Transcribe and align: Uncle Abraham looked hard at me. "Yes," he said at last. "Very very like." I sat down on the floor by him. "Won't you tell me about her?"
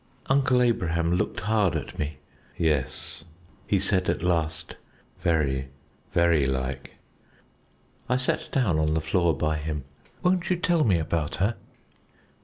Uncle 0.25 0.63
Abraham 0.63 1.13
looked 1.13 1.41
hard 1.41 1.75
at 1.75 1.99
me. 1.99 2.17
"Yes," 2.57 3.23
he 3.69 3.77
said 3.77 4.09
at 4.09 4.23
last. 4.23 4.75
"Very 5.21 5.67
very 6.11 6.47
like." 6.47 6.95
I 8.09 8.17
sat 8.17 8.49
down 8.51 8.79
on 8.79 8.95
the 8.95 8.99
floor 8.99 9.37
by 9.37 9.57
him. 9.57 9.83
"Won't 10.23 10.49
you 10.49 10.55
tell 10.55 10.83
me 10.83 10.97
about 10.97 11.35
her?" 11.35 11.55